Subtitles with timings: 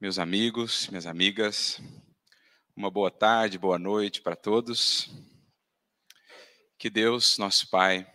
[0.00, 1.80] meus amigos, minhas amigas,
[2.76, 5.10] uma boa tarde, boa noite para todos.
[6.78, 8.08] Que Deus, nosso Pai,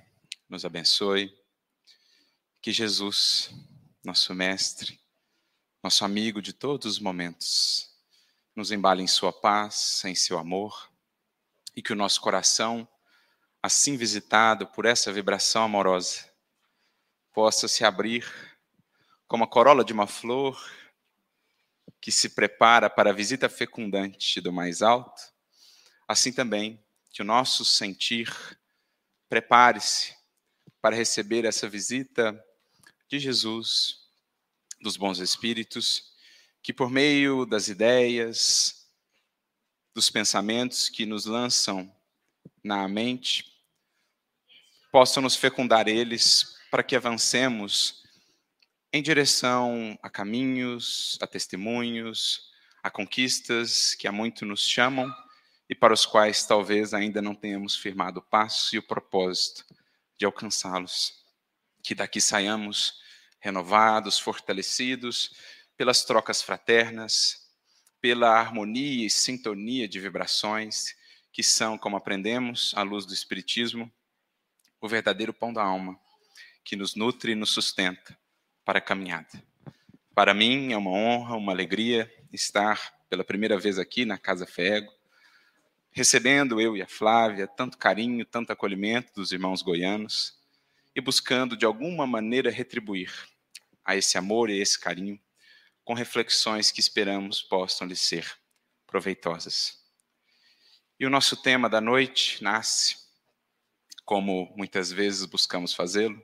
[0.47, 1.37] nos abençoe.
[2.61, 3.51] Que Jesus,
[4.01, 4.97] nosso Mestre,
[5.83, 7.89] nosso amigo de todos os momentos,
[8.55, 10.89] nos embale em Sua paz, em Seu amor,
[11.75, 12.87] e que o nosso coração,
[13.61, 16.31] assim visitado por essa vibração amorosa,
[17.33, 18.25] possa se abrir
[19.27, 20.57] como a corola de uma flor
[22.03, 25.21] que se prepara para a visita fecundante do mais alto,
[26.05, 28.29] assim também que o nosso sentir
[29.29, 30.13] prepare-se
[30.81, 32.37] para receber essa visita
[33.07, 34.01] de Jesus,
[34.81, 36.11] dos bons espíritos,
[36.61, 38.85] que por meio das ideias,
[39.95, 41.89] dos pensamentos que nos lançam
[42.61, 43.45] na mente,
[44.91, 48.02] possam nos fecundar eles para que avancemos
[48.95, 52.51] em direção a caminhos, a testemunhos,
[52.83, 55.11] a conquistas que há muito nos chamam
[55.67, 59.65] e para os quais talvez ainda não tenhamos firmado o passo e o propósito
[60.15, 61.25] de alcançá-los.
[61.81, 63.01] Que daqui saiamos
[63.39, 65.31] renovados, fortalecidos
[65.75, 67.49] pelas trocas fraternas,
[67.99, 70.95] pela harmonia e sintonia de vibrações
[71.31, 73.91] que são, como aprendemos à luz do Espiritismo,
[74.79, 75.99] o verdadeiro pão da alma,
[76.63, 78.15] que nos nutre e nos sustenta
[78.65, 79.43] para a caminhada.
[80.15, 84.91] Para mim é uma honra, uma alegria estar pela primeira vez aqui na Casa Fego,
[85.91, 90.39] recebendo eu e a Flávia tanto carinho, tanto acolhimento dos irmãos goianos
[90.95, 93.11] e buscando de alguma maneira retribuir
[93.83, 95.19] a esse amor e esse carinho
[95.83, 98.31] com reflexões que esperamos possam lhe ser
[98.87, 99.83] proveitosas.
[100.99, 102.95] E o nosso tema da noite nasce,
[104.05, 106.23] como muitas vezes buscamos fazê-lo,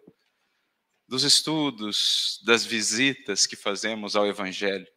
[1.09, 4.88] dos estudos, das visitas que fazemos ao Evangelho,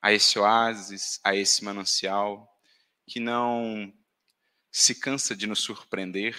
[0.00, 2.50] a esse oásis, a esse manancial,
[3.06, 3.92] que não
[4.72, 6.34] se cansa de nos surpreender,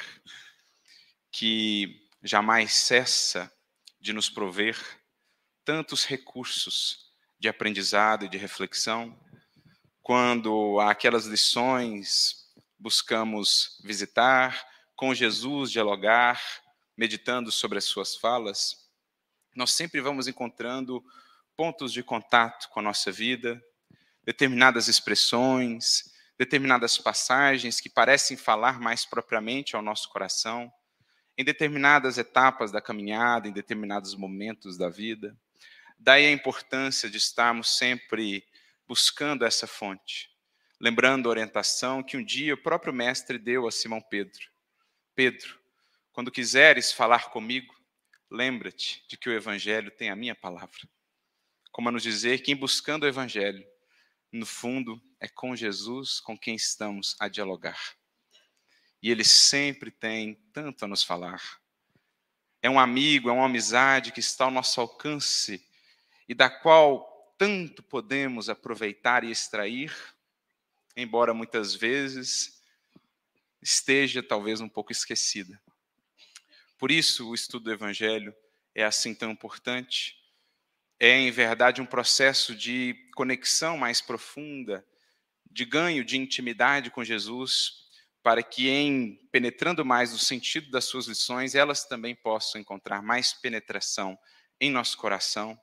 [1.31, 3.53] que jamais cessa
[4.01, 4.75] de nos prover
[5.63, 9.15] tantos recursos de aprendizado e de reflexão,
[10.01, 16.41] quando aquelas lições buscamos visitar, com Jesus dialogar,
[16.97, 18.84] meditando sobre as suas falas,
[19.55, 21.03] nós sempre vamos encontrando
[21.55, 23.63] pontos de contato com a nossa vida,
[24.23, 30.71] determinadas expressões, determinadas passagens que parecem falar mais propriamente ao nosso coração,
[31.37, 35.37] em determinadas etapas da caminhada, em determinados momentos da vida.
[35.97, 38.45] Daí a importância de estarmos sempre
[38.87, 40.29] buscando essa fonte,
[40.79, 44.49] lembrando a orientação que um dia o próprio Mestre deu a Simão Pedro:
[45.15, 45.57] Pedro,
[46.11, 47.74] quando quiseres falar comigo,
[48.35, 50.81] lembra-te de que o Evangelho tem a minha palavra.
[51.71, 53.65] Como a nos dizer que, em buscando o Evangelho,
[54.31, 57.79] no fundo, é com Jesus com quem estamos a dialogar.
[59.01, 61.41] E ele sempre tem tanto a nos falar.
[62.61, 65.65] É um amigo, é uma amizade que está ao nosso alcance
[66.27, 69.95] e da qual tanto podemos aproveitar e extrair,
[70.95, 72.61] embora muitas vezes
[73.61, 75.61] esteja talvez um pouco esquecida.
[76.77, 78.35] Por isso, o estudo do Evangelho
[78.73, 80.15] é assim tão importante.
[80.99, 84.85] É, em verdade, um processo de conexão mais profunda,
[85.49, 87.85] de ganho de intimidade com Jesus,
[88.21, 93.33] para que, em penetrando mais no sentido das suas lições, elas também possam encontrar mais
[93.33, 94.17] penetração
[94.59, 95.59] em nosso coração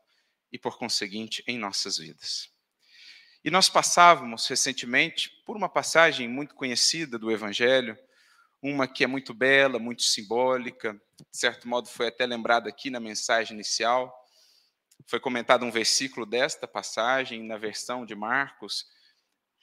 [0.50, 2.50] e, por conseguinte, em nossas vidas.
[3.44, 7.99] E nós passávamos recentemente por uma passagem muito conhecida do Evangelho,
[8.62, 10.95] uma que é muito bela, muito simbólica,
[11.31, 14.17] de certo modo foi até lembrada aqui na mensagem inicial.
[15.09, 18.87] Foi comentado um versículo desta passagem na versão de Marcos,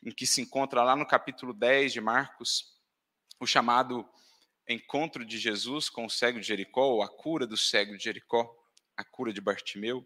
[0.05, 2.77] em que se encontra lá no capítulo 10 de Marcos,
[3.39, 4.05] o chamado
[4.67, 8.53] encontro de Jesus com o cego de Jericó, ou a cura do cego de Jericó,
[8.97, 10.05] a cura de Bartimeu.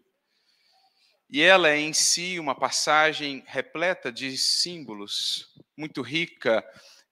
[1.28, 6.64] E ela é em si uma passagem repleta de símbolos, muito rica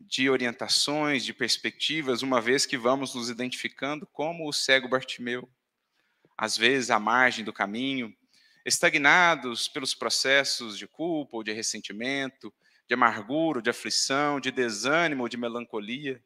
[0.07, 5.49] de orientações, de perspectivas, uma vez que vamos nos identificando como o cego Bartimeu,
[6.37, 8.15] às vezes à margem do caminho,
[8.65, 12.53] estagnados pelos processos de culpa ou de ressentimento,
[12.89, 16.23] de amargura, de aflição, de desânimo ou de melancolia.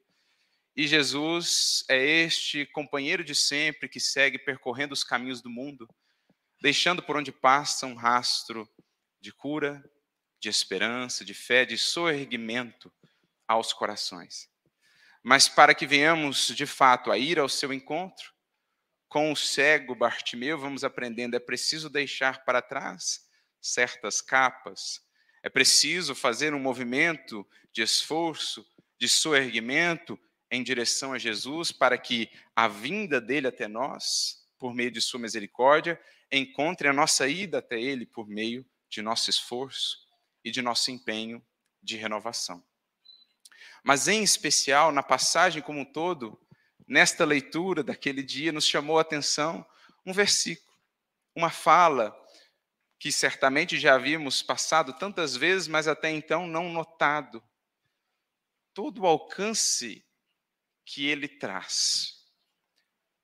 [0.75, 5.89] E Jesus é este companheiro de sempre que segue percorrendo os caminhos do mundo,
[6.61, 8.69] deixando por onde passa um rastro
[9.21, 9.83] de cura,
[10.41, 12.93] de esperança, de fé, de soerguimento
[13.47, 14.49] aos corações.
[15.23, 18.33] Mas para que venhamos de fato a ir ao seu encontro,
[19.09, 23.27] com o cego Bartimeu, vamos aprendendo, é preciso deixar para trás
[23.61, 25.01] certas capas.
[25.43, 28.67] É preciso fazer um movimento de esforço,
[28.99, 30.19] de soerguimento
[30.51, 35.21] em direção a Jesus, para que a vinda dele até nós, por meio de sua
[35.21, 36.01] misericórdia,
[36.31, 39.99] encontre a nossa ida até ele por meio de nosso esforço
[40.45, 41.45] e de nosso empenho
[41.83, 42.65] de renovação.
[43.87, 46.37] Mas, em especial, na passagem como um todo,
[46.89, 49.65] nesta leitura daquele dia, nos chamou a atenção
[50.05, 50.77] um versículo,
[51.37, 52.13] uma fala
[52.99, 57.41] que certamente já havíamos passado tantas vezes, mas até então não notado.
[58.75, 60.05] Todo o alcance
[60.85, 62.27] que ele traz.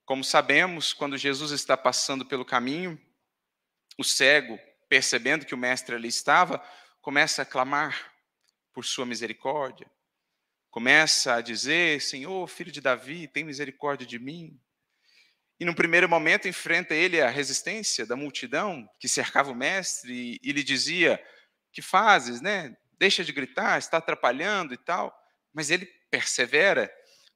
[0.05, 3.00] Como sabemos, quando Jesus está passando pelo caminho,
[3.99, 4.56] o cego,
[4.88, 6.65] percebendo que o mestre ali estava,
[7.00, 8.12] começa a clamar
[8.73, 9.91] por sua misericórdia.
[10.72, 14.60] Começa a dizer: Senhor, filho de Davi, tem misericórdia de mim.
[15.60, 20.50] E no primeiro momento enfrenta ele a resistência da multidão que cercava o mestre e,
[20.50, 21.24] lhe dizia:
[21.72, 22.76] Que fazes, né?
[22.98, 25.16] Deixa de gritar, está atrapalhando e tal.
[25.54, 26.92] Mas ele persevera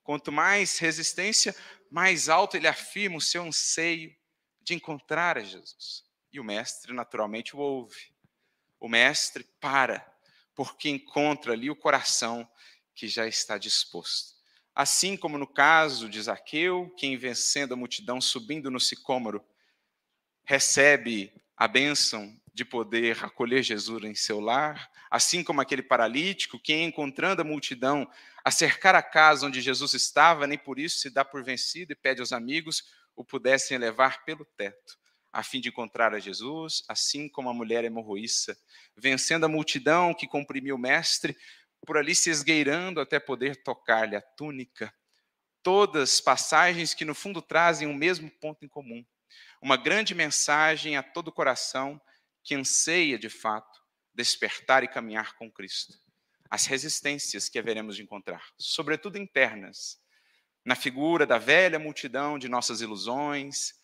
[0.06, 1.52] Quanto mais resistência,
[1.90, 4.14] mais alto ele afirma o seu anseio
[4.60, 6.04] de encontrar a Jesus.
[6.32, 8.14] E o mestre, naturalmente, o ouve.
[8.78, 10.06] O mestre para,
[10.54, 12.48] porque encontra ali o coração
[12.96, 14.34] que já está disposto.
[14.74, 19.44] Assim como no caso de Zaqueu, quem vencendo a multidão, subindo no sicômoro,
[20.44, 26.74] recebe a bênção de poder acolher Jesus em seu lar, assim como aquele paralítico que,
[26.74, 28.10] encontrando a multidão,
[28.42, 31.96] a cercar a casa onde Jesus estava, nem por isso se dá por vencido e
[31.96, 32.84] pede aos amigos
[33.14, 34.98] o pudessem levar pelo teto,
[35.32, 38.56] a fim de encontrar a Jesus, assim como a mulher hemorroíça,
[38.96, 41.36] vencendo a multidão que comprimiu o mestre,
[41.86, 44.92] por ali se esgueirando até poder tocar-lhe a túnica.
[45.62, 49.04] Todas passagens que no fundo trazem o mesmo ponto em comum.
[49.62, 52.00] Uma grande mensagem a todo coração
[52.42, 53.80] que anseia de fato
[54.14, 55.94] despertar e caminhar com Cristo.
[56.50, 60.00] As resistências que haveremos de encontrar, sobretudo internas,
[60.64, 63.74] na figura da velha multidão de nossas ilusões,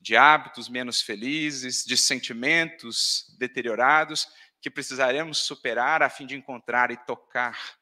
[0.00, 4.28] de hábitos menos felizes, de sentimentos deteriorados
[4.60, 7.78] que precisaremos superar a fim de encontrar e tocar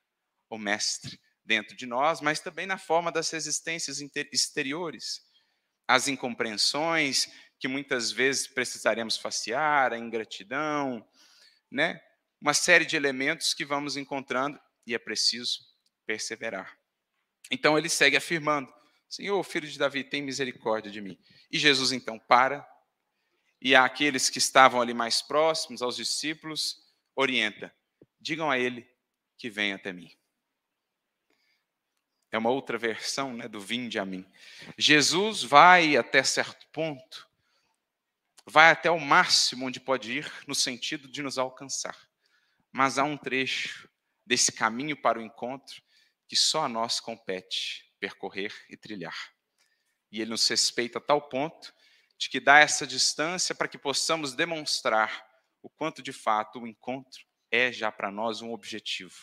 [0.51, 4.01] o Mestre dentro de nós, mas também na forma das resistências
[4.33, 5.25] exteriores,
[5.89, 11.07] as incompreensões que muitas vezes precisaremos facear, a ingratidão,
[11.71, 12.01] né?
[12.41, 15.61] Uma série de elementos que vamos encontrando e é preciso
[16.05, 16.77] perseverar.
[17.51, 18.73] Então ele segue afirmando:
[19.09, 21.19] Senhor, filho de Davi, tem misericórdia de mim.
[21.51, 22.67] E Jesus então para
[23.61, 26.83] e aqueles que estavam ali mais próximos, aos discípulos,
[27.15, 27.75] orienta:
[28.21, 28.89] digam a ele
[29.39, 30.11] que vem até mim.
[32.31, 34.27] É uma outra versão né, do vinde a mim.
[34.77, 37.27] Jesus vai até certo ponto
[38.47, 42.09] vai até o máximo onde pode ir, no sentido de nos alcançar.
[42.71, 43.91] Mas há um trecho
[44.25, 45.83] desse caminho para o encontro
[46.29, 49.17] que só a nós compete percorrer e trilhar.
[50.13, 51.75] E ele nos respeita a tal ponto
[52.19, 55.25] de que dá essa distância para que possamos demonstrar
[55.63, 59.15] o quanto de fato o encontro é já para nós um objetivo.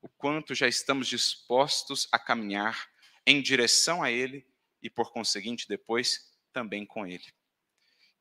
[0.00, 2.88] O quanto já estamos dispostos a caminhar
[3.26, 4.46] em direção a ele
[4.82, 7.26] e, por conseguinte, depois também com ele.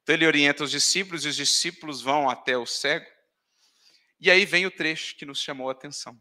[0.02, 3.06] Então ele orienta os discípulos e os discípulos vão até o cego.
[4.20, 6.20] E aí vem o trecho que nos chamou a atenção.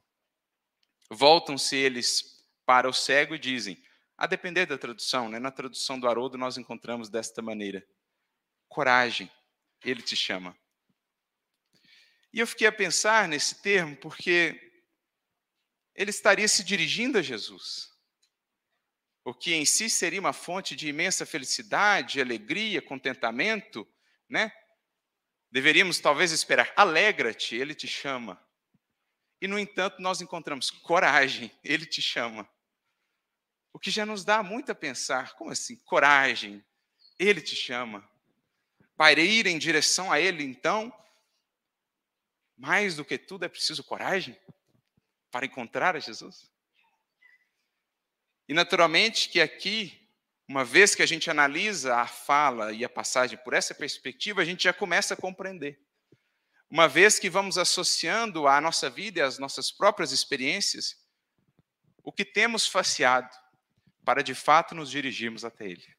[1.10, 3.80] Voltam-se eles para o cego e dizem,
[4.16, 5.38] a depender da tradução, né?
[5.38, 7.86] na tradução do Haroldo nós encontramos desta maneira:
[8.68, 9.30] coragem,
[9.84, 10.56] ele te chama.
[12.32, 14.60] E eu fiquei a pensar nesse termo porque
[15.94, 17.96] ele estaria se dirigindo a Jesus
[19.26, 23.84] o que em si seria uma fonte de imensa felicidade, alegria, contentamento,
[24.28, 24.52] né?
[25.50, 28.40] Deveríamos talvez esperar, alegra-te, ele te chama.
[29.40, 32.48] E no entanto, nós encontramos coragem, ele te chama.
[33.76, 35.76] O que já nos dá muito a pensar, como assim?
[35.84, 36.64] Coragem,
[37.18, 38.08] ele te chama.
[38.96, 40.90] Para ir em direção a ele, então,
[42.56, 44.34] mais do que tudo é preciso coragem
[45.30, 46.50] para encontrar a Jesus?
[48.48, 50.08] E naturalmente que aqui,
[50.48, 54.44] uma vez que a gente analisa a fala e a passagem por essa perspectiva, a
[54.46, 55.78] gente já começa a compreender.
[56.70, 60.96] Uma vez que vamos associando à nossa vida e às nossas próprias experiências,
[62.02, 63.44] o que temos faceado
[64.06, 65.96] para de fato nos dirigirmos até Ele.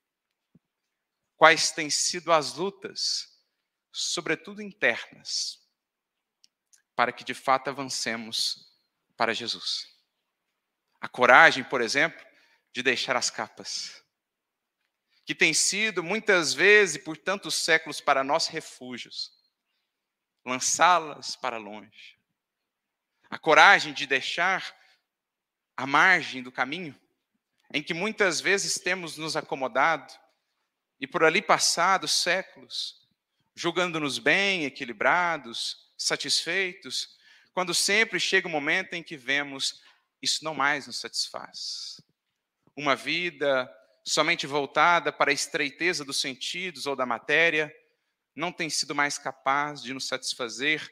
[1.35, 3.37] Quais têm sido as lutas,
[3.91, 5.61] sobretudo internas,
[6.95, 8.73] para que de fato avancemos
[9.17, 9.93] para Jesus.
[11.01, 12.25] A coragem, por exemplo,
[12.71, 14.01] de deixar as capas,
[15.25, 19.35] que tem sido muitas vezes e por tantos séculos para nós refúgios.
[20.45, 22.17] lançá-las para longe.
[23.29, 24.73] A coragem de deixar
[25.75, 26.97] a margem do caminho,
[27.73, 30.13] em que muitas vezes temos nos acomodado
[30.99, 33.07] e por ali passado séculos,
[33.55, 37.17] julgando-nos bem, equilibrados, satisfeitos,
[37.53, 39.81] quando sempre chega o momento em que vemos
[40.21, 42.01] isso não mais nos satisfaz.
[42.75, 43.69] Uma vida
[44.03, 47.73] somente voltada para a estreiteza dos sentidos ou da matéria
[48.35, 50.87] não tem sido mais capaz de nos satisfazer,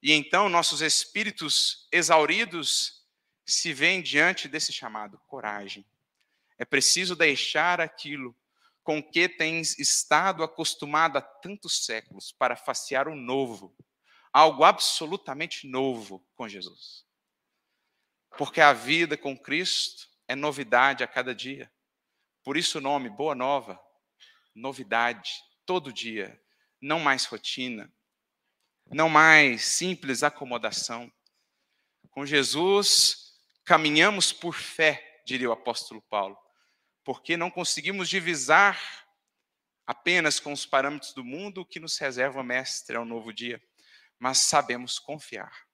[0.00, 3.04] e então nossos espíritos exauridos
[3.44, 5.84] se veem diante desse chamado coragem.
[6.58, 8.36] É preciso deixar aquilo
[8.82, 13.74] com que tens estado acostumado há tantos séculos para facear o novo,
[14.32, 17.04] algo absolutamente novo com Jesus.
[18.36, 21.72] Porque a vida com Cristo é novidade a cada dia.
[22.42, 23.80] Por isso o nome Boa Nova,
[24.54, 25.32] novidade,
[25.64, 26.38] todo dia,
[26.80, 27.90] não mais rotina,
[28.92, 31.10] não mais simples acomodação.
[32.10, 33.34] Com Jesus
[33.64, 36.36] caminhamos por fé, diria o apóstolo Paulo,
[37.04, 39.06] porque não conseguimos divisar
[39.86, 43.62] apenas com os parâmetros do mundo o que nos reserva Mestre ao novo dia,
[44.18, 45.66] mas sabemos confiar.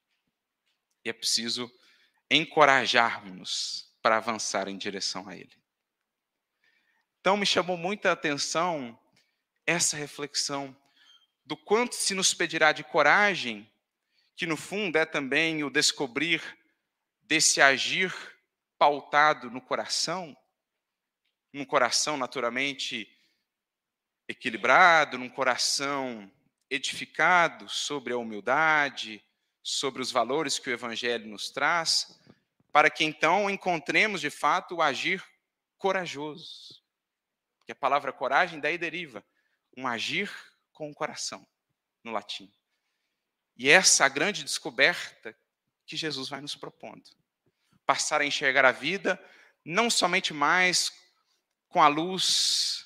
[1.04, 1.72] E é preciso
[2.30, 5.56] encorajarmos para avançar em direção a Ele.
[7.20, 8.98] Então, me chamou muita atenção
[9.66, 10.76] essa reflexão
[11.44, 13.70] do quanto se nos pedirá de coragem,
[14.36, 16.42] que no fundo é também o descobrir
[17.22, 18.14] desse agir
[18.78, 20.36] pautado no coração,
[21.52, 23.10] num coração naturalmente
[24.28, 26.30] equilibrado, num coração
[26.68, 29.22] edificado sobre a humildade,
[29.62, 32.20] sobre os valores que o Evangelho nos traz,
[32.72, 35.24] para que então encontremos de fato o agir
[35.76, 36.80] corajoso.
[37.66, 39.24] Que a palavra coragem daí deriva
[39.76, 40.32] um agir
[40.72, 41.46] com o coração,
[42.04, 42.50] no latim.
[43.56, 45.36] E essa é a grande descoberta
[45.84, 47.02] que Jesus vai nos propondo.
[47.84, 49.22] Passar a enxergar a vida
[49.64, 50.92] não somente mais
[51.70, 52.84] com a luz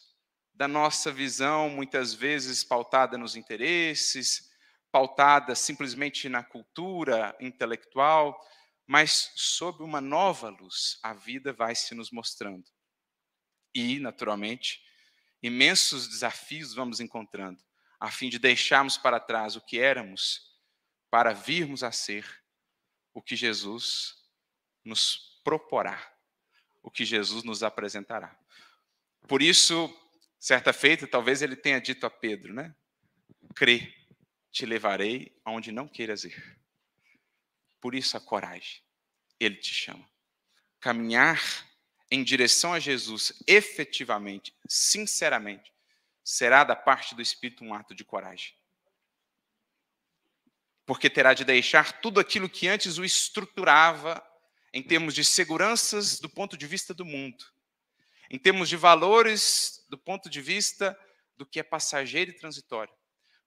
[0.52, 4.52] da nossa visão, muitas vezes pautada nos interesses,
[4.92, 8.38] pautada simplesmente na cultura intelectual,
[8.86, 12.70] mas sob uma nova luz, a vida vai se nos mostrando.
[13.74, 14.84] E, naturalmente,
[15.42, 17.60] imensos desafios vamos encontrando,
[17.98, 20.60] a fim de deixarmos para trás o que éramos,
[21.10, 22.44] para virmos a ser
[23.14, 24.14] o que Jesus
[24.84, 25.98] nos proporá,
[26.82, 28.38] o que Jesus nos apresentará.
[29.26, 29.92] Por isso,
[30.38, 32.74] certa feita, talvez ele tenha dito a Pedro, né?
[33.54, 33.92] Crê,
[34.50, 36.60] te levarei aonde não queiras ir.
[37.80, 38.82] Por isso a coragem.
[39.40, 40.08] Ele te chama.
[40.80, 41.40] Caminhar
[42.10, 45.72] em direção a Jesus, efetivamente, sinceramente,
[46.22, 48.54] será da parte do Espírito um ato de coragem.
[50.86, 54.22] Porque terá de deixar tudo aquilo que antes o estruturava
[54.72, 57.44] em termos de seguranças do ponto de vista do mundo,
[58.34, 60.98] em termos de valores do ponto de vista
[61.36, 62.92] do que é passageiro e transitório,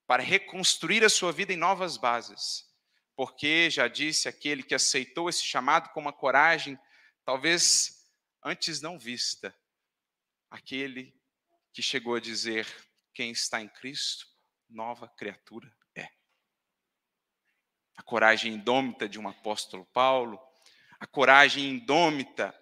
[0.08, 2.74] para reconstruir a sua vida em novas bases,
[3.14, 6.80] porque já disse aquele que aceitou esse chamado com uma coragem,
[7.26, 8.10] talvez
[8.42, 9.54] antes não vista,
[10.50, 11.14] aquele
[11.74, 12.66] que chegou a dizer:
[13.14, 14.26] quem está em Cristo,
[14.70, 16.08] nova criatura é.
[17.98, 20.40] A coragem indômita de um apóstolo Paulo,
[20.98, 22.58] a coragem indômita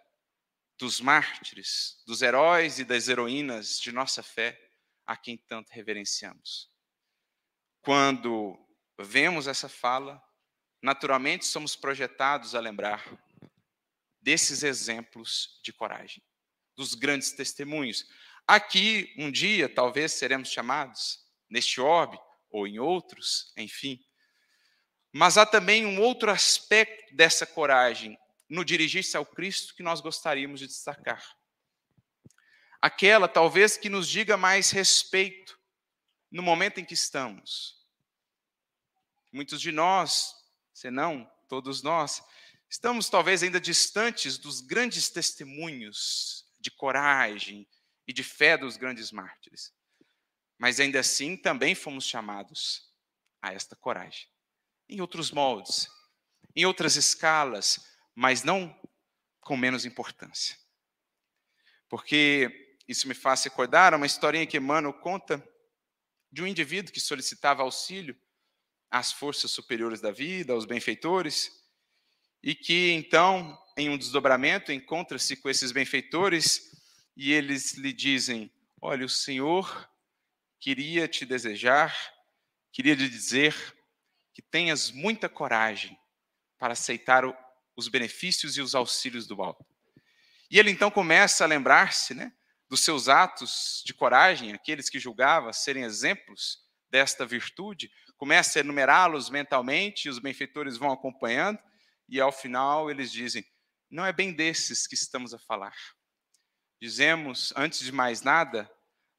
[0.77, 4.59] dos mártires, dos heróis e das heroínas de nossa fé,
[5.05, 6.69] a quem tanto reverenciamos.
[7.81, 8.57] Quando
[8.99, 10.21] vemos essa fala,
[10.81, 13.03] naturalmente somos projetados a lembrar
[14.21, 16.23] desses exemplos de coragem,
[16.75, 18.09] dos grandes testemunhos.
[18.47, 24.03] Aqui, um dia, talvez seremos chamados, neste orbe ou em outros, enfim.
[25.13, 28.17] Mas há também um outro aspecto dessa coragem
[28.49, 31.23] no dirigir-se ao Cristo que nós gostaríamos de destacar.
[32.81, 35.59] Aquela, talvez, que nos diga mais respeito
[36.31, 37.83] no momento em que estamos.
[39.31, 42.21] Muitos de nós senão todos nós,
[42.69, 47.65] estamos talvez ainda distantes dos grandes testemunhos de coragem
[48.05, 49.73] e de fé dos grandes mártires.
[50.57, 52.93] Mas ainda assim também fomos chamados
[53.41, 54.27] a esta coragem.
[54.89, 55.87] Em outros moldes,
[56.53, 57.79] em outras escalas,
[58.15, 58.73] mas não
[59.41, 60.57] com menos importância.
[61.89, 65.45] Porque isso me faz recordar uma historinha que Emmanuel conta
[66.31, 68.17] de um indivíduo que solicitava auxílio
[68.89, 71.51] às forças superiores da vida, aos benfeitores,
[72.41, 76.71] e que então, em um desdobramento, encontra-se com esses benfeitores
[77.15, 79.89] e eles lhe dizem: Olha, o Senhor
[80.59, 81.95] queria te desejar,
[82.71, 83.55] queria lhe dizer
[84.33, 85.97] que tenhas muita coragem
[86.57, 87.23] para aceitar
[87.75, 89.65] os benefícios e os auxílios do alto.
[90.49, 92.33] E ele então começa a lembrar-se né,
[92.69, 99.29] dos seus atos de coragem, aqueles que julgava serem exemplos desta virtude, começa a enumerá-los
[99.29, 101.59] mentalmente, e os benfeitores vão acompanhando,
[102.07, 103.45] e ao final eles dizem:
[103.89, 105.75] não é bem desses que estamos a falar.
[106.81, 108.69] Dizemos, antes de mais nada,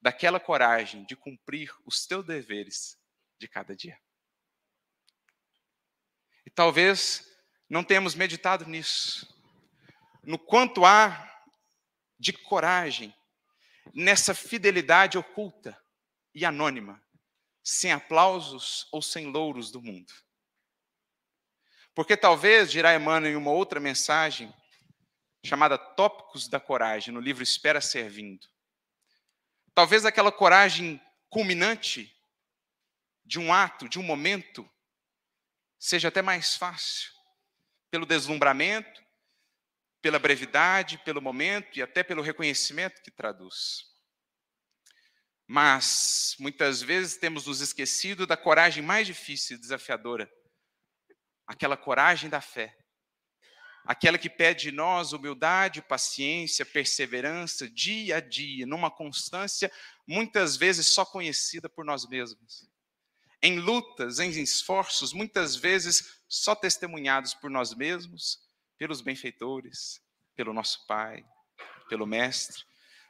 [0.00, 2.98] daquela coragem de cumprir os teus deveres
[3.38, 3.98] de cada dia.
[6.44, 7.26] E talvez
[7.68, 9.26] não tenhamos meditado nisso,
[10.22, 11.44] no quanto há
[12.18, 13.14] de coragem
[13.94, 15.80] nessa fidelidade oculta
[16.34, 17.02] e anônima,
[17.62, 20.12] sem aplausos ou sem louros do mundo.
[21.94, 24.54] Porque talvez, dirá Emmanuel em uma outra mensagem,
[25.44, 28.46] chamada Tópicos da Coragem, no livro Espera Servindo.
[29.74, 32.14] Talvez aquela coragem culminante
[33.24, 34.68] de um ato, de um momento,
[35.78, 37.15] seja até mais fácil,
[37.90, 39.04] pelo deslumbramento,
[40.02, 43.84] pela brevidade, pelo momento e até pelo reconhecimento que traduz.
[45.48, 50.30] Mas, muitas vezes, temos nos esquecido da coragem mais difícil e desafiadora
[51.46, 52.76] aquela coragem da fé,
[53.84, 59.70] aquela que pede de nós humildade, paciência, perseverança, dia a dia, numa constância
[60.06, 62.68] muitas vezes só conhecida por nós mesmos.
[63.42, 68.38] Em lutas, em esforços, muitas vezes só testemunhados por nós mesmos,
[68.78, 70.00] pelos benfeitores,
[70.34, 71.24] pelo nosso Pai,
[71.88, 72.62] pelo Mestre,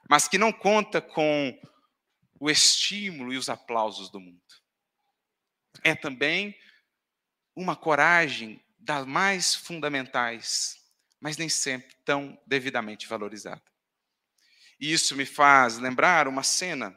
[0.08, 1.58] mas que não conta com
[2.38, 4.42] o estímulo e os aplausos do mundo.
[5.82, 6.56] É também
[7.54, 10.76] uma coragem das mais fundamentais,
[11.20, 13.62] mas nem sempre tão devidamente valorizada.
[14.78, 16.94] E isso me faz lembrar uma cena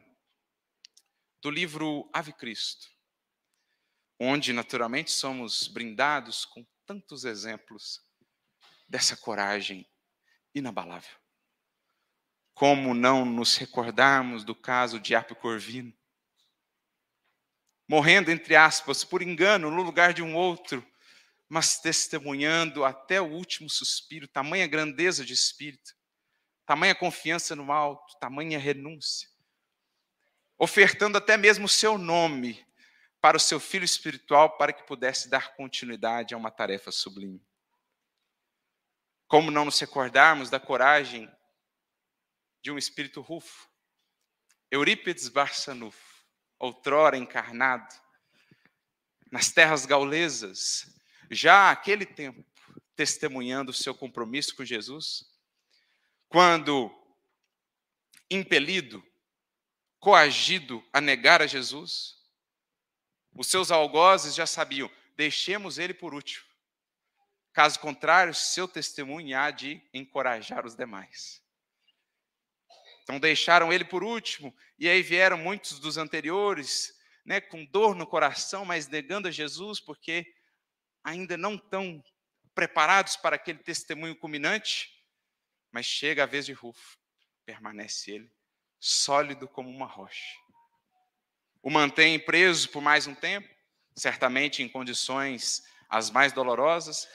[1.42, 2.90] do livro Ave Cristo,
[4.20, 8.02] onde naturalmente somos brindados com tantos exemplos
[8.88, 9.88] dessa coragem
[10.54, 11.18] inabalável.
[12.54, 15.94] Como não nos recordarmos do caso de Apio Corvino,
[17.88, 20.86] morrendo, entre aspas, por engano no lugar de um outro,
[21.48, 25.96] mas testemunhando até o último suspiro, tamanha grandeza de espírito,
[26.66, 29.30] tamanha confiança no alto, tamanha renúncia,
[30.58, 32.69] ofertando até mesmo o seu nome
[33.22, 37.46] para o seu filho espiritual para que pudesse dar continuidade a uma tarefa sublime.
[39.28, 41.30] Como não nos recordarmos da coragem
[42.62, 43.70] de um espírito rufo,
[44.72, 46.26] Eurípides Barçanufo,
[46.58, 47.94] outrora encarnado
[49.32, 50.96] nas terras gaulesas,
[51.30, 52.44] já aquele tempo,
[52.96, 55.26] testemunhando o seu compromisso com Jesus,
[56.28, 56.92] quando
[58.30, 59.04] impelido,
[60.00, 62.19] coagido a negar a Jesus,
[63.36, 66.46] os seus algozes já sabiam, deixemos ele por último.
[67.54, 71.44] Caso contrário, seu testemunho há de encorajar os demais.
[73.04, 76.94] Então deixaram ele por último, e aí vieram muitos dos anteriores,
[77.26, 80.32] né, com dor no coração, mas negando a Jesus, porque
[81.04, 82.04] ainda não estão
[82.54, 84.90] preparados para aquele testemunho culminante,
[85.72, 86.98] mas chega a vez de Rufo,
[87.46, 88.32] permanece ele,
[88.80, 90.38] sólido como uma rocha.
[91.62, 93.50] O mantém preso por mais um tempo,
[93.96, 97.08] certamente em condições as mais dolorosas,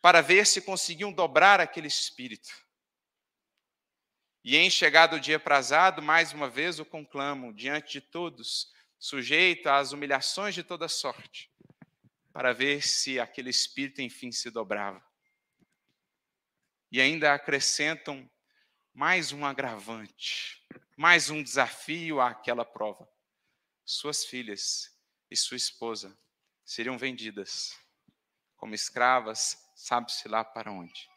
[0.00, 2.50] para ver se conseguiam dobrar aquele espírito.
[4.44, 9.68] E em chegado o dia prazado, mais uma vez o conclamo diante de todos, sujeito
[9.68, 11.50] às humilhações de toda sorte,
[12.32, 15.04] para ver se aquele espírito enfim se dobrava.
[16.90, 18.30] E ainda acrescentam
[18.94, 20.64] mais um agravante,
[20.96, 23.08] mais um desafio àquela prova.
[23.90, 24.94] Suas filhas
[25.30, 26.14] e sua esposa
[26.62, 27.74] seriam vendidas
[28.54, 31.08] como escravas, sabe-se lá para onde.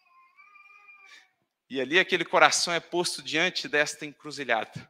[1.70, 4.90] E ali aquele coração é posto diante desta encruzilhada.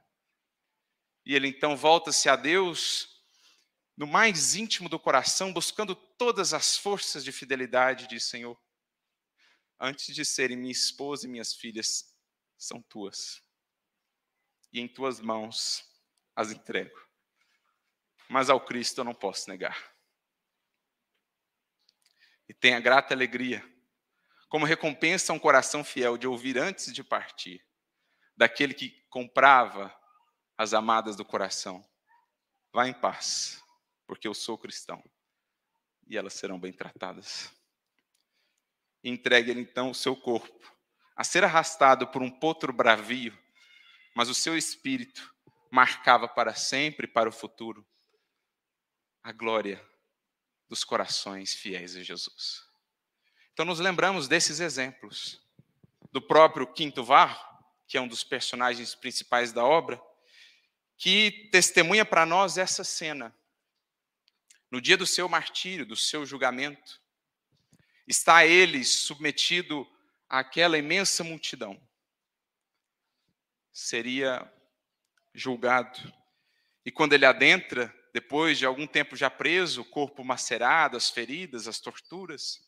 [1.25, 3.19] E ele então volta-se a Deus
[3.97, 8.61] no mais íntimo do coração, buscando todas as forças de fidelidade, diz Senhor.
[9.79, 12.15] Antes de serem minha esposa e minhas filhas,
[12.59, 13.41] são tuas.
[14.71, 15.83] E em tuas mãos
[16.35, 17.10] as entrego.
[18.31, 19.93] Mas ao Cristo eu não posso negar.
[22.47, 23.61] E tenha grata alegria,
[24.47, 27.61] como recompensa a um coração fiel de ouvir antes de partir,
[28.37, 29.93] daquele que comprava
[30.57, 31.85] as amadas do coração.
[32.71, 33.61] Vá em paz
[34.07, 35.03] porque eu sou cristão.
[36.07, 37.51] E elas serão bem tratadas.
[39.03, 40.73] Entregue-lhe então o seu corpo,
[41.17, 43.37] a ser arrastado por um potro bravio,
[44.15, 45.35] mas o seu espírito
[45.69, 47.85] marcava para sempre, para o futuro,
[49.23, 49.83] a glória
[50.67, 52.65] dos corações fiéis a Jesus.
[53.53, 55.39] Então, nos lembramos desses exemplos.
[56.11, 57.39] Do próprio Quinto Varro,
[57.87, 60.01] que é um dos personagens principais da obra,
[60.97, 63.35] que testemunha para nós essa cena.
[64.69, 67.01] No dia do seu martírio, do seu julgamento,
[68.07, 69.87] está ele submetido
[70.27, 71.81] àquela imensa multidão.
[73.71, 74.51] Seria
[75.33, 75.99] julgado.
[76.85, 81.67] E quando ele adentra, depois de algum tempo já preso, o corpo macerado, as feridas,
[81.67, 82.59] as torturas,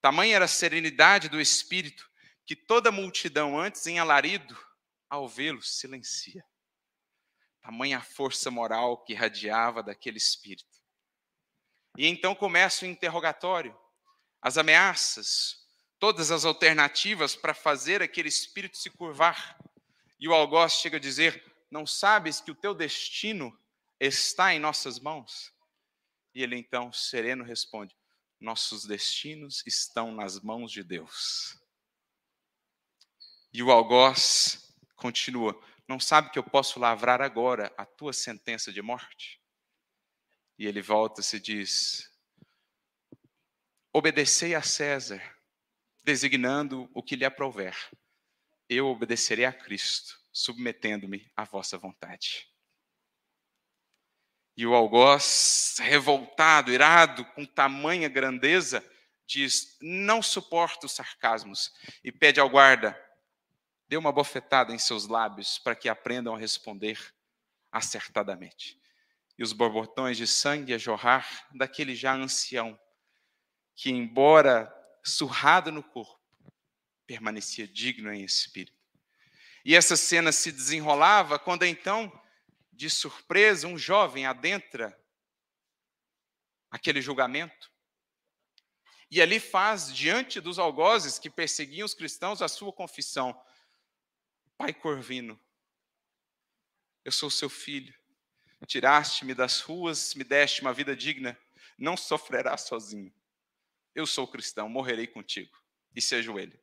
[0.00, 2.08] tamanha era a serenidade do espírito
[2.44, 4.56] que toda a multidão, antes em alarido,
[5.10, 6.44] ao vê-lo, silencia.
[7.60, 10.80] Tamanha a força moral que irradiava daquele espírito.
[11.98, 13.76] E então começa o interrogatório,
[14.40, 15.66] as ameaças,
[15.98, 19.58] todas as alternativas para fazer aquele espírito se curvar.
[20.20, 23.58] E o algoz chega a dizer: Não sabes que o teu destino
[24.00, 25.52] está em nossas mãos?
[26.34, 27.96] E ele então, sereno, responde:
[28.38, 31.58] Nossos destinos estão nas mãos de Deus.
[33.52, 38.82] E o algoz continua: Não sabe que eu posso lavrar agora a tua sentença de
[38.82, 39.40] morte?
[40.58, 42.10] E ele volta-se e diz:
[43.92, 45.22] Obedecei a César,
[46.04, 47.74] designando o que lhe aprouver.
[48.68, 52.46] Eu obedecerei a Cristo, submetendo-me à vossa vontade.
[54.56, 58.84] E o algoz, revoltado, irado, com tamanha grandeza,
[59.26, 62.98] diz: Não suporto os sarcasmos, e pede ao guarda:
[63.88, 66.98] Dê uma bofetada em seus lábios para que aprendam a responder
[67.70, 68.80] acertadamente.
[69.38, 72.78] E os borbotões de sangue a jorrar daquele já ancião,
[73.74, 74.72] que, embora
[75.04, 76.18] surrado no corpo,
[77.06, 78.76] permanecia digno em espírito.
[79.64, 82.10] E essa cena se desenrolava quando então,
[82.76, 84.96] de surpresa, um jovem adentra
[86.70, 87.72] aquele julgamento.
[89.10, 93.40] E ali faz, diante dos algozes que perseguiam os cristãos, a sua confissão:
[94.58, 95.40] Pai Corvino,
[97.04, 97.94] eu sou seu filho.
[98.66, 101.38] Tiraste-me das ruas, me deste uma vida digna.
[101.78, 103.14] Não sofrerá sozinho.
[103.94, 105.56] Eu sou cristão, morrerei contigo.
[105.94, 106.60] E se ajoelha.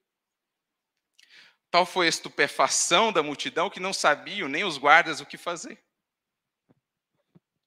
[1.72, 5.82] Tal foi a estupefação da multidão que não sabiam nem os guardas o que fazer.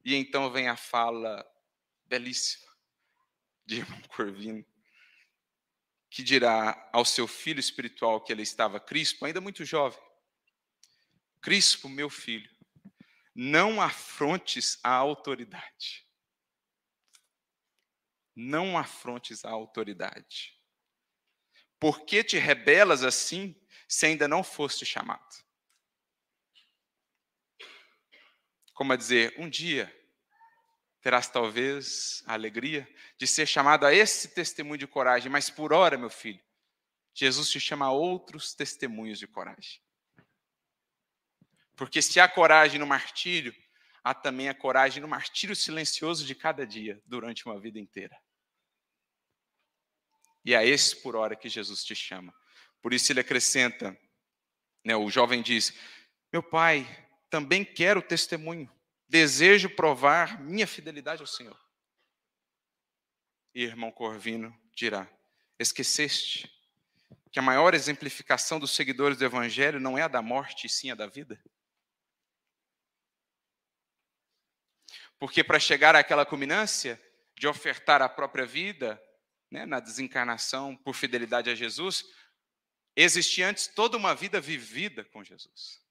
[0.07, 1.45] E então vem a fala
[2.05, 2.73] belíssima
[3.65, 4.65] de irmão Corvino
[6.09, 10.01] que dirá ao seu filho espiritual que ele estava crispo, ainda muito jovem:
[11.43, 12.49] Crispo, meu filho,
[13.35, 16.07] não afrontes a autoridade.
[18.33, 20.57] Não afrontes a autoridade.
[21.81, 25.46] Por que te rebelas assim, se ainda não foste chamado?
[28.77, 29.91] Como a dizer, um dia
[31.01, 32.87] terás talvez a alegria
[33.17, 36.45] de ser chamado a esse testemunho de coragem, mas por hora, meu filho,
[37.15, 39.81] Jesus te chama a outros testemunhos de coragem.
[41.75, 43.55] Porque se há coragem no martírio,
[44.05, 48.15] há também a coragem no martírio silencioso de cada dia, durante uma vida inteira.
[50.45, 52.35] E é esse por hora que Jesus te chama.
[52.83, 53.99] Por isso ele acrescenta,
[54.85, 55.73] né, o jovem diz:
[56.31, 58.71] Meu pai, também quero testemunho,
[59.09, 61.59] desejo provar minha fidelidade ao Senhor.
[63.55, 65.09] E irmão Corvino dirá:
[65.59, 66.53] Esqueceste
[67.37, 70.91] que a maior exemplificação dos seguidores do Evangelho não é a da morte, e sim
[70.91, 71.39] a da vida?
[75.19, 77.01] Porque para chegar àquela culminância
[77.35, 79.03] de ofertar a própria vida
[79.51, 82.05] né, na desencarnação por fidelidade a Jesus,
[82.95, 85.86] existia antes toda uma vida vivida com Jesus.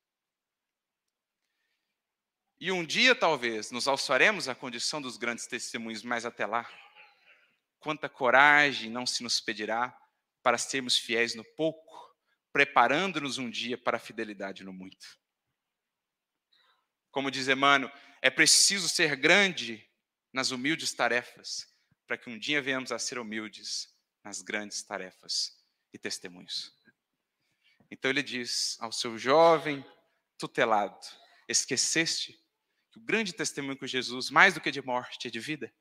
[2.60, 6.70] E um dia, talvez, nos alçaremos à condição dos grandes testemunhos, mas até lá,
[7.80, 9.96] quanta coragem não se nos pedirá
[10.42, 12.16] para sermos fiéis no pouco,
[12.54, 15.20] preparando-nos um dia para a fidelidade no muito.
[17.12, 17.92] Como diz Emmanuel,
[18.22, 19.86] é preciso ser grande
[20.32, 21.68] nas humildes tarefas,
[22.08, 25.58] para que um dia venhamos a ser humildes nas grandes tarefas
[25.94, 26.74] e testemunhos.
[27.92, 29.86] Então ele diz ao seu jovem
[30.38, 31.06] tutelado:
[31.48, 32.45] Esqueceste
[32.96, 35.74] que o grande testemunho com Jesus, mais do que de morte, é de vida?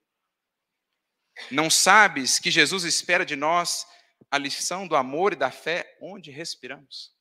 [1.48, 3.86] Não sabes que Jesus espera de nós
[4.28, 7.14] a lição do amor e da fé onde respiramos?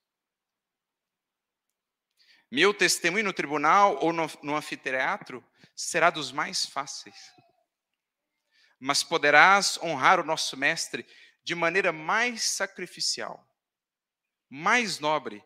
[2.51, 7.31] Meu testemunho no tribunal ou no, no anfiteatro será dos mais fáceis.
[8.79, 11.05] Mas poderás honrar o nosso Mestre
[11.43, 13.47] de maneira mais sacrificial,
[14.49, 15.43] mais nobre,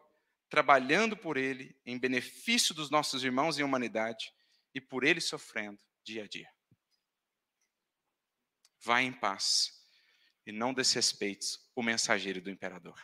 [0.50, 4.37] trabalhando por ele em benefício dos nossos irmãos em humanidade
[4.78, 6.54] e por ele sofrendo dia a dia.
[8.80, 9.74] Vai em paz
[10.46, 13.04] e não desrespeites o mensageiro do imperador.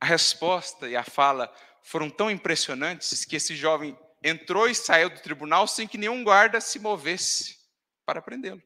[0.00, 5.20] A resposta e a fala foram tão impressionantes que esse jovem entrou e saiu do
[5.20, 7.58] tribunal sem que nenhum guarda se movesse
[8.06, 8.62] para prendê-lo.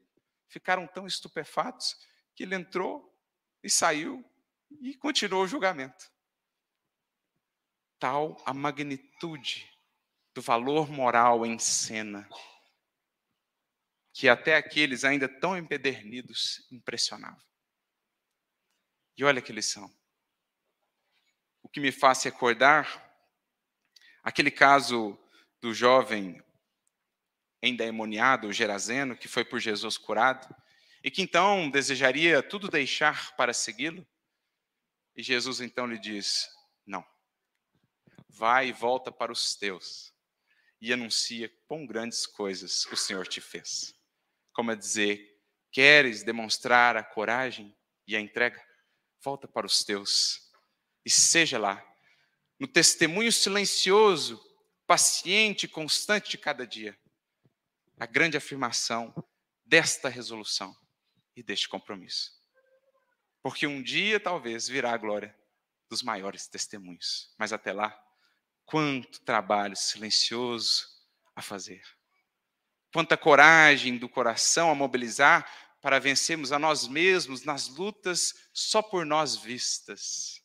[0.46, 1.96] Ficaram tão estupefatos
[2.32, 3.12] que ele entrou
[3.60, 4.24] e saiu
[4.80, 6.15] e continuou o julgamento.
[7.98, 9.70] Tal a magnitude
[10.34, 12.28] do valor moral em cena,
[14.12, 17.42] que até aqueles ainda tão empedernidos impressionavam.
[19.16, 19.90] E olha que lição
[21.66, 23.12] o que me faz recordar
[24.22, 25.18] aquele caso
[25.60, 26.40] do jovem
[27.60, 30.46] endemoniado, o Gerazeno, que foi por Jesus curado,
[31.02, 34.06] e que então desejaria tudo deixar para segui-lo.
[35.16, 36.48] E Jesus então lhe diz:
[36.86, 37.04] Não,
[38.36, 40.14] vai e volta para os teus
[40.78, 43.94] e anuncia quão grandes coisas o Senhor te fez.
[44.52, 45.40] Como a dizer,
[45.72, 47.74] queres demonstrar a coragem
[48.06, 48.62] e a entrega?
[49.24, 50.52] Volta para os teus
[51.04, 51.82] e seja lá,
[52.58, 54.42] no testemunho silencioso,
[54.86, 56.98] paciente constante de cada dia,
[57.98, 59.14] a grande afirmação
[59.64, 60.76] desta resolução
[61.34, 62.32] e deste compromisso.
[63.42, 65.34] Porque um dia talvez virá a glória
[65.88, 68.05] dos maiores testemunhos, mas até lá,
[68.66, 70.86] quanto trabalho silencioso
[71.34, 71.82] a fazer.
[72.92, 75.50] Quanta coragem do coração a mobilizar
[75.80, 80.42] para vencermos a nós mesmos nas lutas só por nós vistas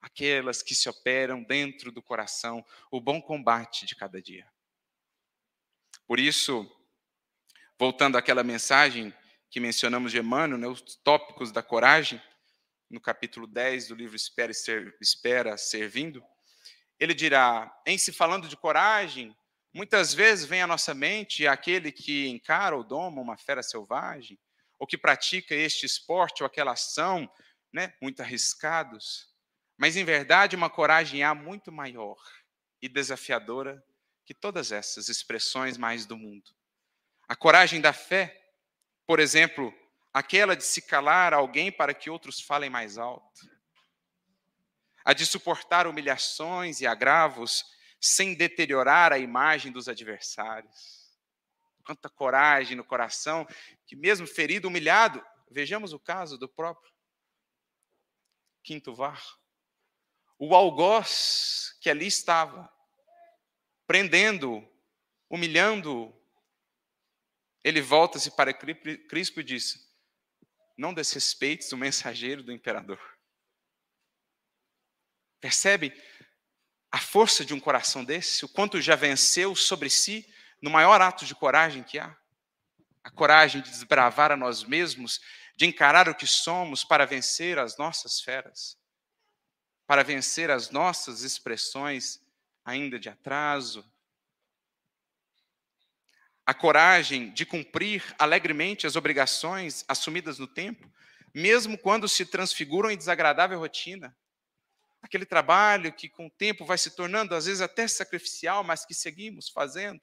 [0.00, 4.46] aquelas que se operam dentro do coração, o bom combate de cada dia.
[6.06, 6.70] Por isso,
[7.78, 9.12] voltando àquela mensagem
[9.50, 12.20] que mencionamos de Emmanuel, né, os tópicos da coragem,
[12.88, 16.24] no capítulo 10 do livro Espera, Ser, Espera Servindo,
[16.98, 19.36] ele dirá: em se falando de coragem,
[19.72, 24.38] muitas vezes vem à nossa mente aquele que encara ou doma uma fera selvagem,
[24.78, 27.30] ou que pratica este esporte ou aquela ação,
[27.72, 29.28] né, muito arriscados.
[29.76, 32.18] Mas, em verdade, uma coragem há muito maior
[32.82, 33.82] e desafiadora
[34.24, 36.50] que todas essas expressões mais do mundo.
[37.28, 38.38] A coragem da fé,
[39.06, 39.72] por exemplo,
[40.12, 43.57] aquela de se calar alguém para que outros falem mais alto.
[45.04, 47.64] A de suportar humilhações e agravos
[48.00, 51.08] sem deteriorar a imagem dos adversários.
[51.84, 53.46] Quanta coragem no coração,
[53.86, 56.92] que mesmo ferido, humilhado, vejamos o caso do próprio
[58.62, 59.38] Quinto Var
[60.38, 62.72] o algoz que ali estava,
[63.86, 64.66] prendendo,
[65.28, 66.14] humilhando,
[67.64, 69.92] ele volta-se para Cristo e diz:
[70.76, 73.17] Não desrespeites o mensageiro do imperador.
[75.40, 75.92] Percebe
[76.90, 78.44] a força de um coração desse?
[78.44, 80.26] O quanto já venceu sobre si
[80.60, 82.16] no maior ato de coragem que há?
[83.04, 85.20] A coragem de desbravar a nós mesmos,
[85.56, 88.78] de encarar o que somos para vencer as nossas feras
[89.88, 92.20] para vencer as nossas expressões
[92.62, 93.90] ainda de atraso.
[96.44, 100.92] A coragem de cumprir alegremente as obrigações assumidas no tempo,
[101.34, 104.14] mesmo quando se transfiguram em desagradável rotina.
[105.00, 108.94] Aquele trabalho que com o tempo vai se tornando às vezes até sacrificial, mas que
[108.94, 110.00] seguimos fazendo.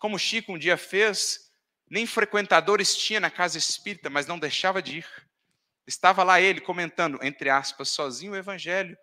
[0.00, 1.50] Como Chico um dia fez,
[1.90, 5.28] nem frequentadores tinha na casa espírita, mas não deixava de ir.
[5.86, 8.96] Estava lá ele comentando, entre aspas, sozinho o evangelho,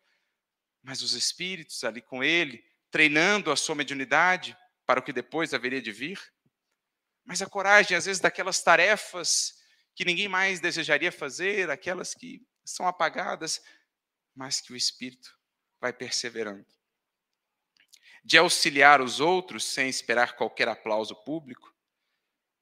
[0.84, 5.82] mas os espíritos ali com ele, treinando a sua mediunidade para o que depois haveria
[5.82, 6.20] de vir.
[7.26, 9.56] Mas a coragem, às vezes, daquelas tarefas
[9.96, 13.62] que ninguém mais desejaria fazer, aquelas que são apagadas,
[14.36, 15.38] mas que o espírito
[15.80, 16.66] vai perseverando.
[18.24, 21.74] De auxiliar os outros sem esperar qualquer aplauso público,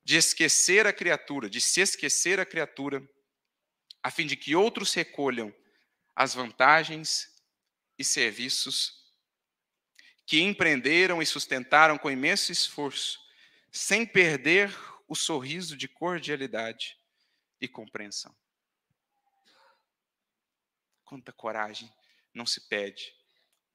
[0.04, 3.02] de esquecer a criatura, de se esquecer a criatura
[4.04, 5.56] a fim de que outros recolham
[6.14, 7.34] as vantagens
[7.98, 9.02] e serviços
[10.26, 13.20] que empreenderam e sustentaram com imenso esforço,
[13.72, 14.74] sem perder
[15.08, 16.98] o sorriso de cordialidade
[17.60, 18.36] e compreensão.
[21.14, 21.94] Quanta coragem
[22.34, 23.14] não se pede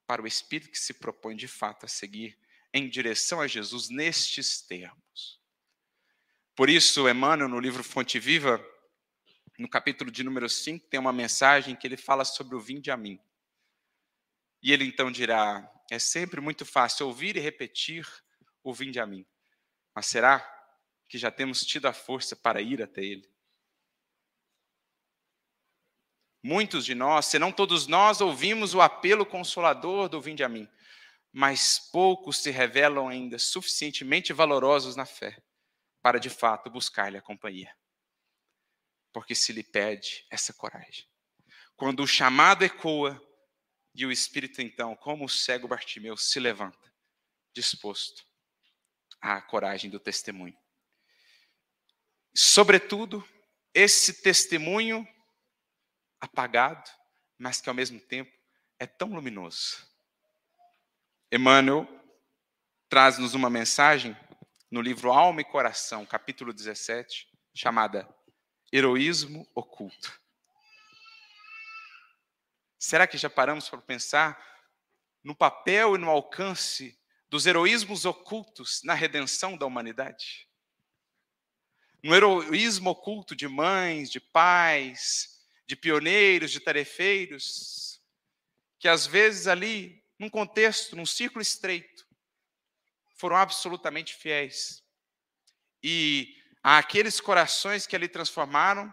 [0.09, 2.37] para o espírito que se propõe de fato a seguir
[2.74, 5.40] em direção a Jesus nestes termos.
[6.57, 8.61] Por isso, Emmanuel, no livro Fonte Viva,
[9.57, 12.96] no capítulo de número 5, tem uma mensagem que ele fala sobre o vinde a
[12.96, 13.20] mim.
[14.61, 18.05] E ele então dirá: é sempre muito fácil ouvir e repetir
[18.64, 19.24] o vinde a mim.
[19.94, 20.40] Mas será
[21.09, 23.31] que já temos tido a força para ir até ele?
[26.42, 30.68] Muitos de nós, se não todos nós, ouvimos o apelo consolador do vinde a mim,
[31.33, 35.37] mas poucos se revelam ainda suficientemente valorosos na fé
[36.01, 37.74] para de fato buscar-lhe a companhia.
[39.12, 41.07] Porque se lhe pede essa coragem.
[41.77, 43.20] Quando o chamado ecoa
[43.94, 46.92] e o Espírito, então, como o cego Bartimeu, se levanta,
[47.53, 48.24] disposto
[49.20, 50.57] à coragem do testemunho.
[52.35, 53.27] Sobretudo,
[53.74, 55.07] esse testemunho
[56.20, 56.90] apagado,
[57.38, 58.33] mas que ao mesmo tempo
[58.78, 59.87] é tão luminoso.
[61.31, 61.87] Emmanuel
[62.88, 64.16] traz-nos uma mensagem
[64.70, 68.09] no livro Alma e Coração, capítulo 17, chamada
[68.72, 70.20] Heroísmo Oculto.
[72.78, 74.40] Será que já paramos para pensar
[75.22, 80.48] no papel e no alcance dos heroísmos ocultos na redenção da humanidade?
[82.02, 85.38] No heroísmo oculto de mães, de pais,
[85.68, 88.00] de pioneiros, de tarefeiros,
[88.78, 92.09] que às vezes ali num contexto, num círculo estreito,
[93.16, 94.83] foram absolutamente fiéis.
[95.83, 98.92] E aqueles corações que ali transformaram,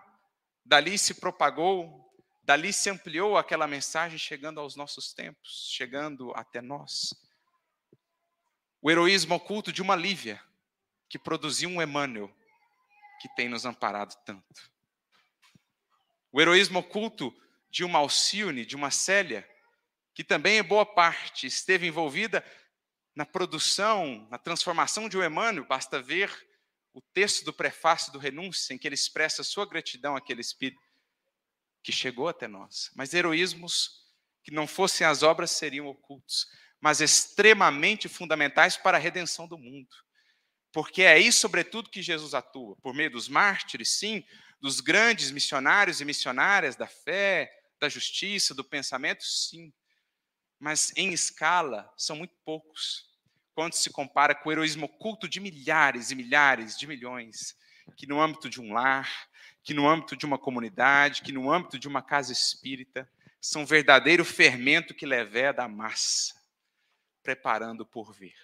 [0.66, 7.14] dali se propagou, dali se ampliou aquela mensagem, chegando aos nossos tempos, chegando até nós.
[8.82, 10.44] O heroísmo oculto de uma Lívia,
[11.08, 12.30] que produziu um Emmanuel,
[13.22, 14.75] que tem nos amparado tanto.
[16.36, 17.34] O heroísmo oculto
[17.70, 19.50] de uma Alcione, de uma Célia,
[20.14, 22.44] que também em boa parte esteve envolvida
[23.16, 26.30] na produção, na transformação de um Emmanuel, basta ver
[26.94, 30.82] o texto do prefácio do Renúncia, em que ele expressa sua gratidão àquele Espírito
[31.82, 32.92] que chegou até nós.
[32.98, 34.04] Mas heroísmos
[34.44, 36.48] que não fossem as obras seriam ocultos,
[36.82, 40.05] mas extremamente fundamentais para a redenção do mundo.
[40.76, 44.26] Porque é aí, sobretudo, que Jesus atua, por meio dos mártires, sim,
[44.60, 49.72] dos grandes missionários e missionárias da fé, da justiça, do pensamento, sim,
[50.60, 53.10] mas em escala são muito poucos,
[53.54, 57.56] quando se compara com o heroísmo oculto de milhares e milhares de milhões,
[57.96, 59.30] que no âmbito de um lar,
[59.64, 63.10] que no âmbito de uma comunidade, que no âmbito de uma casa espírita,
[63.40, 66.34] são verdadeiro fermento que leveda a massa,
[67.24, 68.36] preparando por vir.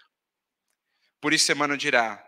[1.22, 2.28] Por isso, Emmanuel dirá: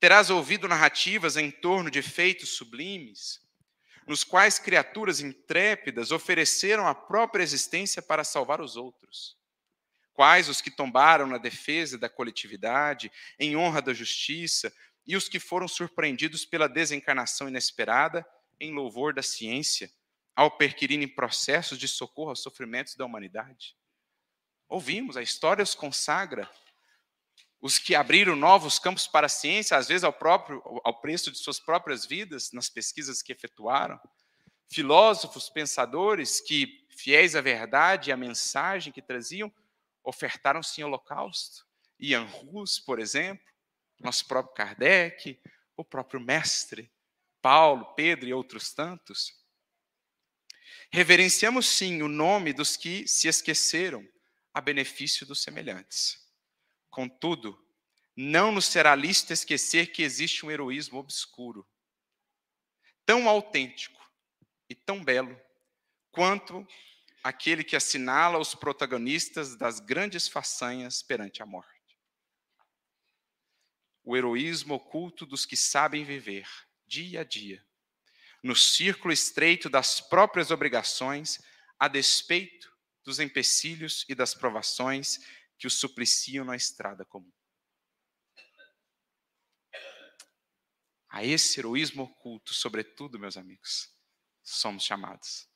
[0.00, 3.40] terás ouvido narrativas em torno de feitos sublimes,
[4.06, 9.36] nos quais criaturas intrépidas ofereceram a própria existência para salvar os outros.
[10.14, 14.72] Quais os que tombaram na defesa da coletividade, em honra da justiça,
[15.06, 18.26] e os que foram surpreendidos pela desencarnação inesperada,
[18.58, 19.90] em louvor da ciência,
[20.34, 23.76] ao perquirirem processos de socorro aos sofrimentos da humanidade.
[24.68, 26.48] Ouvimos, a história os consagra
[27.64, 31.38] os que abriram novos campos para a ciência, às vezes ao, próprio, ao preço de
[31.38, 33.98] suas próprias vidas, nas pesquisas que efetuaram,
[34.70, 39.50] filósofos, pensadores que, fiéis à verdade e à mensagem que traziam,
[40.04, 41.66] ofertaram-se em holocausto.
[41.98, 43.42] Ian Rus, por exemplo,
[43.98, 45.40] nosso próprio Kardec,
[45.74, 46.92] o próprio mestre,
[47.40, 49.32] Paulo, Pedro e outros tantos.
[50.92, 54.06] Reverenciamos sim o nome dos que se esqueceram
[54.52, 56.23] a benefício dos semelhantes.
[56.94, 57.60] Contudo,
[58.16, 61.68] não nos será lícito esquecer que existe um heroísmo obscuro,
[63.04, 64.00] tão autêntico
[64.70, 65.36] e tão belo
[66.12, 66.64] quanto
[67.24, 71.98] aquele que assinala os protagonistas das grandes façanhas perante a morte.
[74.04, 76.48] O heroísmo oculto dos que sabem viver,
[76.86, 77.66] dia a dia,
[78.40, 81.40] no círculo estreito das próprias obrigações,
[81.76, 85.18] a despeito dos empecilhos e das provações
[85.64, 87.32] que os supliciam na estrada comum.
[91.08, 93.90] A esse heroísmo oculto, sobretudo, meus amigos,
[94.42, 95.48] somos chamados.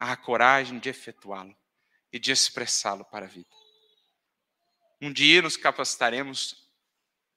[0.00, 1.56] a coragem de efetuá-lo
[2.12, 3.48] e de expressá-lo para a vida.
[5.00, 6.68] Um dia nos capacitaremos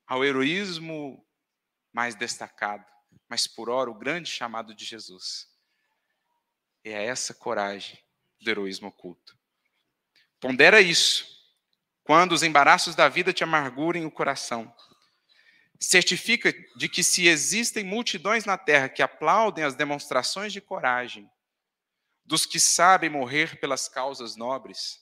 [0.07, 1.23] ao heroísmo
[1.93, 2.91] mais destacado,
[3.27, 5.47] mas por hora o grande chamado de Jesus.
[6.83, 8.03] É essa coragem
[8.41, 9.37] do heroísmo oculto.
[10.39, 11.38] Pondera isso
[12.09, 14.73] quando os embaraços da vida te amargurem o coração.
[15.79, 21.29] Certifica de que se existem multidões na terra que aplaudem as demonstrações de coragem
[22.25, 24.99] dos que sabem morrer pelas causas nobres,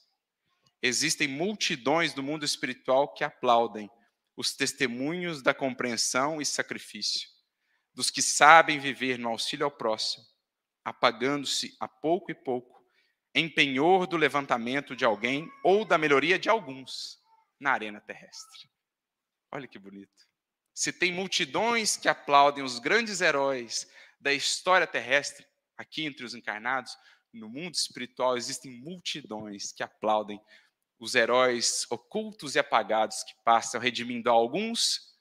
[0.82, 3.90] existem multidões do mundo espiritual que aplaudem
[4.36, 7.26] os testemunhos da compreensão e sacrifício
[7.94, 10.26] dos que sabem viver no auxílio ao próximo,
[10.84, 12.77] apagando-se a pouco e pouco
[13.34, 17.18] em penhor do levantamento de alguém ou da melhoria de alguns
[17.60, 18.70] na arena terrestre.
[19.52, 20.28] Olha que bonito.
[20.74, 26.96] Se tem multidões que aplaudem os grandes heróis da história terrestre, aqui entre os encarnados,
[27.32, 30.40] no mundo espiritual existem multidões que aplaudem
[30.98, 35.16] os heróis ocultos e apagados que passam redimindo alguns,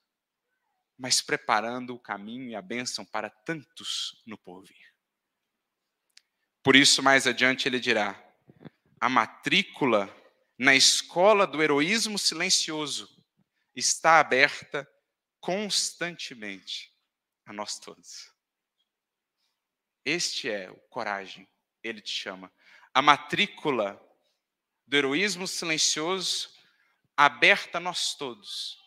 [0.97, 4.96] mas preparando o caminho e a bênção para tantos no porvir.
[6.67, 8.21] Por isso, mais adiante, ele dirá:
[8.99, 10.13] a matrícula
[10.59, 13.07] na escola do heroísmo silencioso
[13.73, 14.85] está aberta
[15.39, 16.93] constantemente
[17.45, 18.33] a nós todos.
[20.03, 21.47] Este é o coragem,
[21.81, 22.51] ele te chama.
[22.93, 23.97] A matrícula
[24.85, 26.49] do heroísmo silencioso
[27.15, 28.77] aberta a nós todos.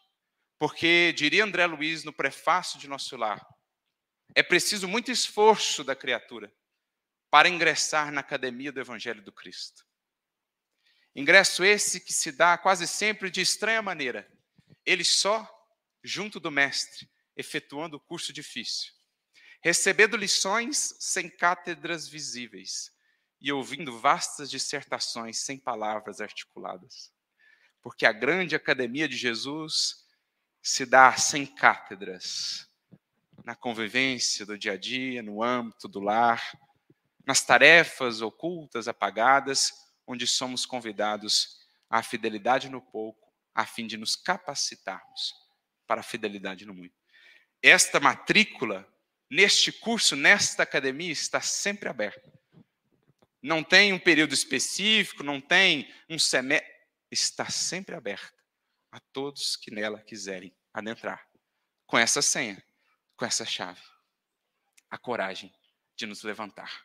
[0.58, 3.42] Porque, diria André Luiz no prefácio de Nosso Lar,
[4.34, 6.52] é preciso muito esforço da criatura
[7.30, 9.86] para ingressar na academia do Evangelho do Cristo.
[11.14, 14.30] Ingresso esse que se dá quase sempre de estranha maneira,
[14.84, 15.48] ele só
[16.02, 18.92] junto do Mestre, efetuando o curso difícil,
[19.62, 22.92] recebendo lições sem cátedras visíveis
[23.40, 27.12] e ouvindo vastas dissertações sem palavras articuladas.
[27.82, 30.04] Porque a grande academia de Jesus
[30.62, 32.68] se dá sem cátedras,
[33.44, 36.42] na convivência do dia a dia, no âmbito do lar,
[37.26, 39.72] nas tarefas ocultas, apagadas,
[40.06, 45.34] onde somos convidados à fidelidade no pouco, a fim de nos capacitarmos
[45.86, 46.94] para a fidelidade no muito.
[47.62, 48.88] Esta matrícula,
[49.28, 52.32] neste curso, nesta academia, está sempre aberta.
[53.42, 56.70] Não tem um período específico, não tem um semestre.
[57.10, 58.40] Está sempre aberta
[58.92, 61.28] a todos que nela quiserem adentrar.
[61.86, 62.62] Com essa senha,
[63.16, 63.82] com essa chave.
[64.88, 65.52] A coragem
[65.96, 66.84] de nos levantar.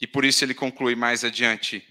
[0.00, 1.86] E por isso ele conclui mais adiante: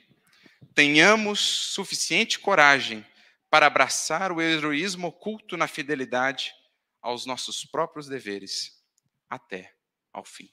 [0.73, 3.05] tenhamos suficiente coragem
[3.49, 6.53] para abraçar o heroísmo oculto na fidelidade
[7.01, 8.83] aos nossos próprios deveres
[9.29, 9.75] até
[10.11, 10.49] ao fim.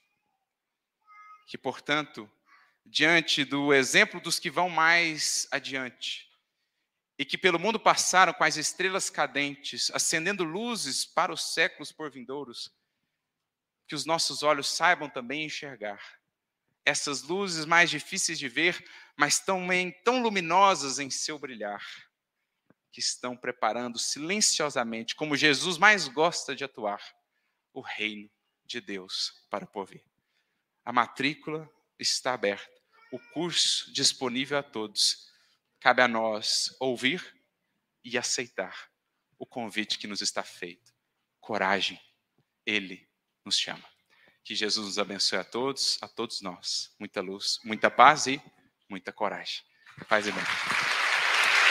[1.49, 2.31] Que, portanto,
[2.85, 6.27] diante do exemplo dos que vão mais adiante
[7.19, 12.11] e que pelo mundo passaram com as estrelas cadentes, acendendo luzes para os séculos por
[12.11, 12.71] vindouros,
[13.89, 15.99] que os nossos olhos saibam também enxergar
[16.87, 21.84] essas luzes mais difíceis de ver, mas também tão luminosas em seu brilhar
[22.93, 27.03] que estão preparando silenciosamente, como Jesus mais gosta de atuar,
[27.74, 28.30] o reino
[28.64, 30.01] de Deus para o povo.
[30.84, 31.68] A matrícula
[31.99, 32.72] está aberta,
[33.12, 35.30] o curso disponível a todos.
[35.80, 37.37] Cabe a nós ouvir
[38.03, 38.91] e aceitar
[39.39, 40.95] o convite que nos está feito.
[41.41, 42.01] Coragem,
[42.64, 43.07] Ele
[43.45, 43.96] nos chama.
[44.47, 46.95] Que Jesus nos abençoe a todos, a todos nós.
[47.01, 48.41] Muita luz, muita paz e
[48.89, 49.65] muita coragem.
[50.09, 50.76] Paz e bem.